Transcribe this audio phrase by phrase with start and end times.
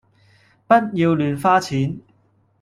[0.65, 1.99] 不要亂花錢